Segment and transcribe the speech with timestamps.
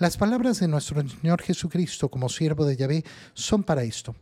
[0.00, 3.04] Las palabras de nuestro Señor Jesucristo como siervo de Yahvé
[3.34, 4.16] son para esto.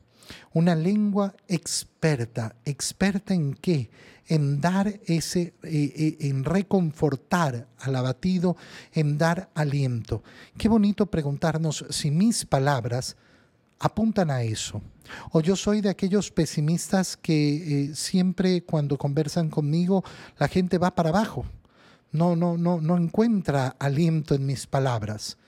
[0.52, 2.56] Una lengua experta.
[2.64, 3.88] ¿Experta en qué?
[4.26, 8.56] En dar ese, eh, eh, en reconfortar al abatido,
[8.93, 10.25] en dar aliento.
[10.56, 13.17] Qué bonito preguntarnos si mis palabras
[13.79, 14.83] apuntan a eso.
[15.31, 20.03] O yo soy de aquellos pesimistas que eh, siempre cuando conversan conmigo
[20.39, 21.47] la gente va para abajo.
[22.11, 25.39] No, no, no, no encuentra aliento en mis palabras.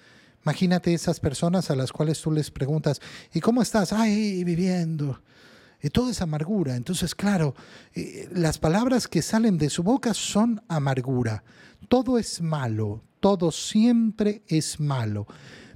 [0.44, 3.00] Imagínate esas personas a las cuales tú les preguntas,
[3.32, 3.92] ¿y cómo estás?
[3.92, 5.20] Ay, viviendo.
[5.82, 6.76] Y todo es amargura.
[6.76, 7.54] Entonces, claro,
[7.94, 11.42] eh, las palabras que salen de su boca son amargura.
[11.88, 15.26] Todo es malo, todo siempre es malo.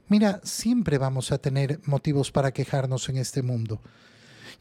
[0.09, 3.81] Mira, siempre vamos a tener motivos para quejarnos en este mundo.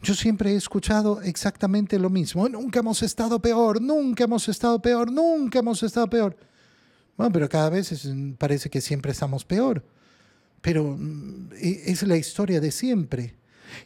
[0.02, 2.48] Yo siempre he escuchado exactamente lo mismo.
[2.48, 6.36] Nunca hemos estado peor, nunca hemos estado peor, nunca hemos estado peor.
[7.18, 9.84] Bueno, pero cada vez parece que siempre estamos peor.
[10.62, 13.36] Pero mm, e, es la historia de siempre.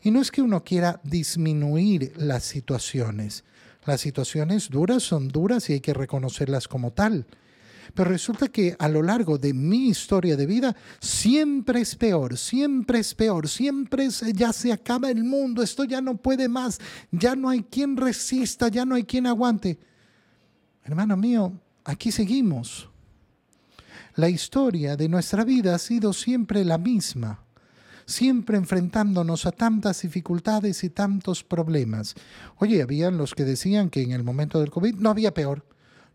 [0.03, 3.43] Y no es que uno quiera disminuir las situaciones.
[3.85, 7.25] Las situaciones duras son duras y hay que reconocerlas como tal.
[7.93, 12.99] Pero resulta que a lo largo de mi historia de vida siempre es peor, siempre
[12.99, 16.79] es peor, siempre ya se acaba el mundo, esto ya no puede más,
[17.11, 19.79] ya no hay quien resista, ya no hay quien aguante.
[20.83, 21.53] Hermano mío,
[21.85, 22.89] aquí seguimos.
[24.17, 27.43] La historia de nuestra vida ha sido siempre la misma,
[28.07, 32.15] siempre enfrentándonos a tantas dificultades y tantos problemas.
[32.57, 35.63] Oye, habían los que decían que en el momento del COVID no había peor.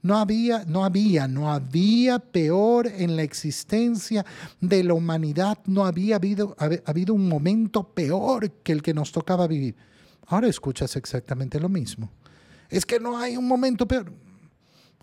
[0.03, 4.27] No había, no había, no había peor en la existencia
[4.61, 9.47] de la humanidad, no había habido, habido un momento peor que el que nos tocaba
[9.47, 9.77] vivir.
[10.27, 12.11] Ahora escuchas exactamente lo mismo.
[12.69, 14.13] Es que no hay un momento peor.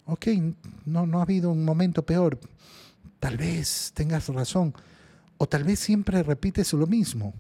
[0.03, 0.27] Ok,
[0.85, 2.37] no, no ha habido un momento peor.
[3.19, 4.73] Tal vez tengas razón.
[5.37, 7.33] O tal vez siempre repites lo mismo.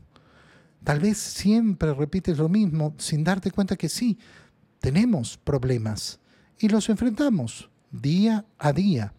[0.83, 4.17] Tal vez siempre repites lo mismo sin darte cuenta que sí,
[4.79, 6.19] tenemos problemas
[6.57, 9.13] y los enfrentamos día a día.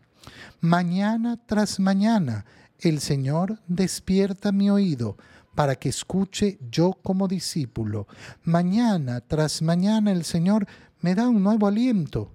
[0.61, 2.45] Mañana tras mañana
[2.79, 5.17] el Señor despierta mi oído
[5.55, 8.07] para que escuche yo como discípulo.
[8.43, 10.67] Mañana tras mañana el Señor
[11.01, 12.35] me da un nuevo aliento.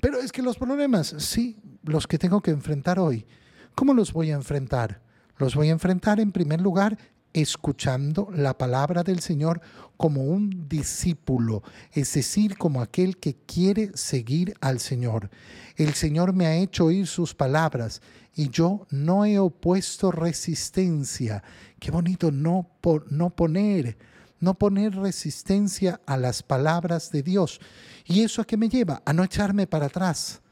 [0.00, 3.26] Pero es que los problemas, sí, los que tengo que enfrentar hoy,
[3.74, 5.02] ¿Cómo los voy a enfrentar?
[5.36, 6.96] Los voy a enfrentar en primer lugar
[7.32, 9.60] escuchando la palabra del Señor
[9.96, 15.28] como un discípulo, es decir, como aquel que quiere seguir al Señor.
[15.74, 18.00] El Señor me ha hecho oír sus palabras
[18.32, 21.42] y yo no he opuesto resistencia.
[21.80, 22.70] Qué bonito no,
[23.10, 23.98] no poner,
[24.38, 27.60] no poner resistencia a las palabras de Dios.
[28.04, 29.02] ¿Y eso a qué me lleva?
[29.04, 30.42] A no echarme para atrás,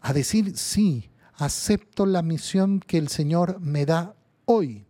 [0.00, 4.14] a decir sí, acepto la misión que el Señor me da
[4.44, 4.86] hoy.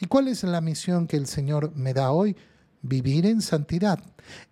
[0.00, 2.36] ¿Y cuál es la misión que el Señor me da hoy?
[2.82, 3.98] Vivir en santidad,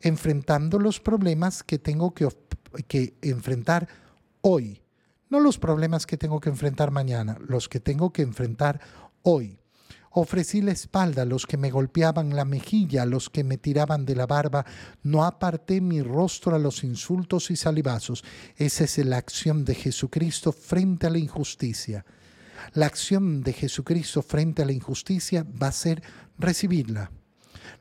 [0.00, 2.28] enfrentando los problemas que tengo que,
[2.88, 3.88] que enfrentar
[4.40, 4.82] hoy.
[5.28, 8.80] No los problemas que tengo que enfrentar mañana, los que tengo que enfrentar
[9.22, 9.58] hoy.
[10.18, 14.06] Ofrecí la espalda a los que me golpeaban la mejilla, a los que me tiraban
[14.06, 14.64] de la barba.
[15.02, 18.24] No aparté mi rostro a los insultos y salivazos.
[18.56, 22.06] Esa es la acción de Jesucristo frente a la injusticia.
[22.72, 26.02] La acción de Jesucristo frente a la injusticia va a ser
[26.38, 27.10] recibirla.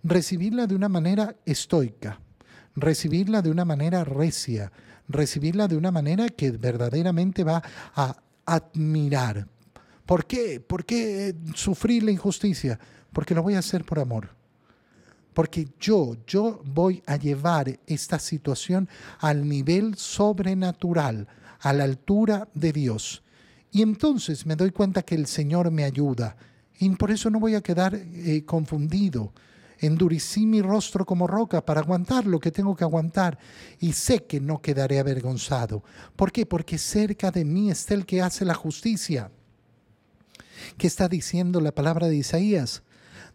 [0.03, 2.19] Recibirla de una manera estoica,
[2.75, 4.73] recibirla de una manera recia,
[5.07, 7.63] recibirla de una manera que verdaderamente va
[7.95, 9.47] a admirar,
[10.05, 10.59] ¿Por qué?
[10.59, 12.79] ¿Por qué sufrir la injusticia?
[13.11, 14.29] Porque lo voy a hacer por amor.
[15.33, 18.87] Porque yo, yo voy a llevar esta situación
[19.19, 21.27] al nivel sobrenatural,
[21.59, 23.23] a la altura de Dios.
[23.71, 26.37] Y entonces me doy cuenta que el Señor me ayuda.
[26.79, 29.33] Y por eso no voy a quedar eh, confundido.
[29.79, 33.37] Endurecí mi rostro como roca para aguantar lo que tengo que aguantar
[33.79, 35.83] y sé que no quedaré avergonzado.
[36.15, 36.45] ¿Por qué?
[36.45, 39.31] Porque cerca de mí está el que hace la justicia.
[40.77, 42.83] ¿Qué está diciendo la palabra de Isaías?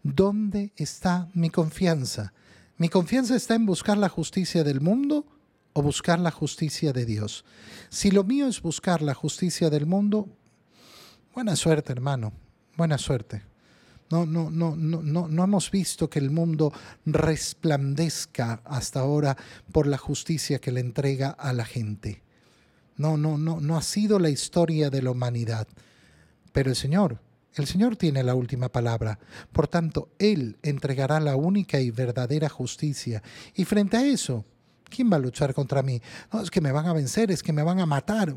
[0.02, 2.32] ¿Dónde está mi confianza?
[2.76, 5.26] ¿Mi confianza está en buscar la justicia del mundo
[5.74, 7.44] o buscar la justicia de Dios?
[7.90, 10.28] Si lo mío es buscar la justicia del mundo,
[11.34, 12.32] buena suerte, hermano,
[12.76, 13.42] buena suerte.
[14.10, 16.72] No, no, no, no, no, no hemos visto que el mundo
[17.06, 19.36] resplandezca hasta ahora
[19.70, 22.22] por la justicia que le entrega a la gente.
[22.96, 25.68] No, no, no, no ha sido la historia de la humanidad.
[26.52, 27.20] Pero el Señor,
[27.54, 29.18] el Señor tiene la última palabra.
[29.52, 33.22] Por tanto, Él entregará la única y verdadera justicia.
[33.54, 34.44] Y frente a eso,
[34.84, 36.00] ¿quién va a luchar contra mí?
[36.32, 38.34] No, es que me van a vencer, es que me van a matar.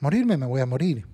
[0.00, 1.06] Morirme me voy a morir.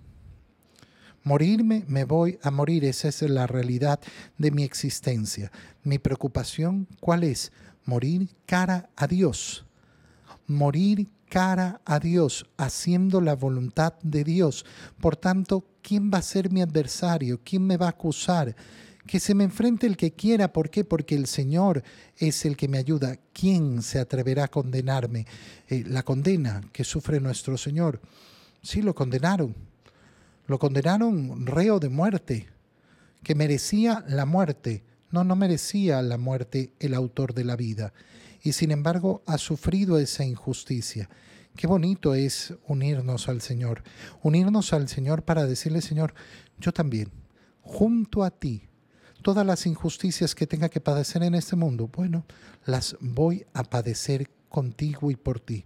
[1.25, 2.85] Morirme, me voy a morir.
[2.85, 3.99] Esa es la realidad
[4.39, 5.51] de mi existencia.
[5.83, 7.51] Mi preocupación, ¿cuál es?
[7.85, 9.67] Morir cara a Dios.
[10.47, 14.65] Morir cara a Dios, haciendo la voluntad de Dios.
[14.99, 17.43] Por tanto, ¿quién va a ser mi adversario?
[17.45, 18.57] ¿Quién me va a acusar?
[19.07, 20.51] Que se me enfrente el que quiera.
[20.51, 20.83] ¿Por qué?
[20.83, 21.83] Porque el Señor
[22.17, 23.19] es el que me ayuda.
[23.35, 25.27] ¿Quién se atreverá a condenarme?
[25.69, 28.01] Eh, la condena que sufre nuestro Señor.
[28.63, 29.55] Sí, lo condenaron.
[30.47, 32.49] Lo condenaron reo de muerte,
[33.23, 34.85] que merecía la muerte.
[35.11, 37.93] No, no merecía la muerte el autor de la vida
[38.47, 41.11] y sin embargo ha sufrido esa injusticia.
[41.57, 43.83] Qué bonito es unirnos al Señor,
[44.23, 46.15] unirnos al Señor para decirle, Señor,
[46.57, 47.11] yo también,
[47.61, 48.69] junto a ti,
[49.23, 52.25] todas las injusticias que tenga que padecer en este mundo, bueno,
[52.65, 55.55] las voy a padecer contigo y por ti.